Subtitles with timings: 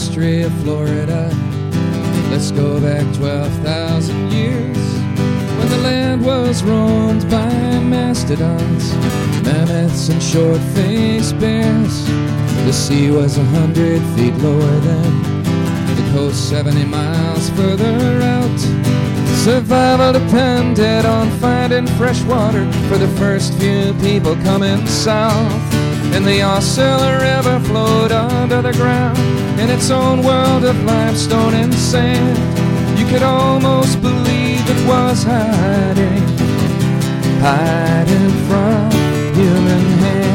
[0.00, 1.28] history of Florida.
[2.30, 4.78] Let's go back 12,000 years
[5.58, 8.94] when the land was roamed by mastodons,
[9.44, 12.06] mammoths, and short faced bears.
[12.64, 15.22] The sea was a hundred feet lower than
[15.94, 18.60] the coast, 70 miles further out.
[19.44, 25.79] Survival depended on finding fresh water for the first few people coming south.
[26.12, 29.18] And the Aucilla River flowed under the ground
[29.58, 32.38] in its own world of limestone and sand.
[32.98, 36.22] You could almost believe it was hiding,
[37.40, 38.90] hiding from
[39.34, 40.30] human hands.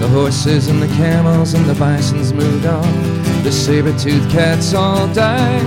[0.00, 3.42] The horses and the camels and the bisons moved on.
[3.42, 5.64] The saber-toothed cats all died.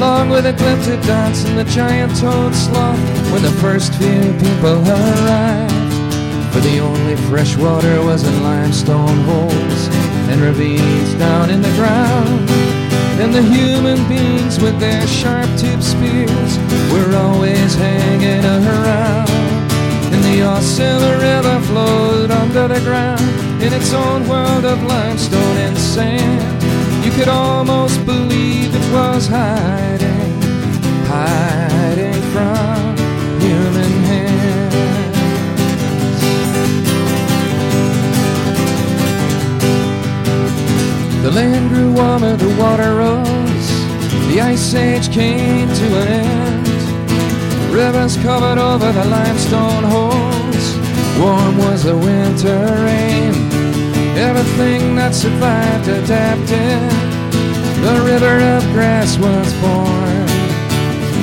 [0.00, 2.98] Along with the glyptodonts and the giant toad sloth
[3.30, 5.92] when the first few people arrived.
[6.54, 9.88] For the only fresh water was in limestone holes
[10.30, 12.48] and ravines down in the ground.
[13.20, 16.56] And the human beings with their sharp-tipped spears
[16.90, 19.28] were always hanging around.
[20.14, 23.20] And the Aucilla flowed under the ground
[23.62, 26.59] in its own world of limestone and sand.
[27.20, 30.40] Could almost believe it was hiding,
[31.04, 32.96] hiding from
[33.38, 34.74] human hands.
[41.22, 43.68] The land grew warmer, the water rose,
[44.32, 46.68] the ice age came to an end.
[47.70, 50.78] Rivers covered over the limestone holes.
[51.20, 53.59] Warm was the winter rain.
[54.16, 56.90] Everything that survived adapted.
[57.80, 60.26] The river of grass was born.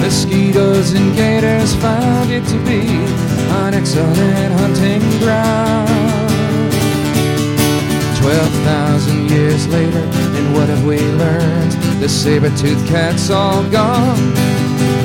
[0.02, 2.82] Mosquitoes and gators found it to be
[3.62, 5.90] an excellent hunting ground.
[8.18, 10.04] Twelve thousand years later,
[10.38, 11.72] and what have we learned?
[12.02, 14.34] The saber-toothed cat's all gone.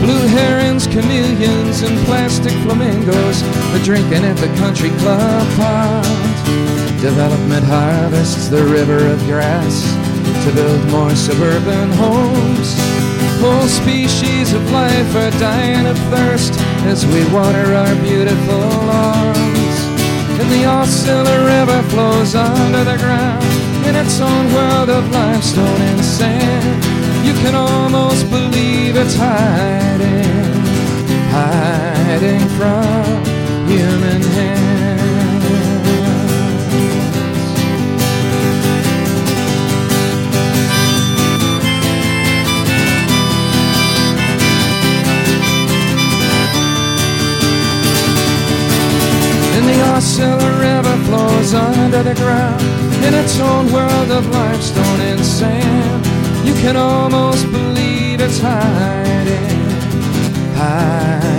[0.00, 3.42] Blue herons, chameleons, and plastic flamingos
[3.72, 6.81] are drinking at the country club pond.
[7.02, 9.82] Development harvests the river of grass
[10.44, 12.76] to build more suburban homes.
[13.42, 16.54] Whole species of life are dying of thirst
[16.86, 19.76] as we water our beautiful lawns.
[20.38, 23.42] And the Aucilla River flows under the ground
[23.84, 26.84] in its own world of limestone and sand.
[27.26, 30.54] You can almost believe it's hiding,
[31.34, 33.24] hiding from
[33.66, 34.81] human hands.
[49.62, 52.60] And the Aucilla River flows under the ground
[53.04, 56.04] in its own world of limestone and sand.
[56.44, 59.60] You can almost believe it's hiding,
[60.56, 61.31] hiding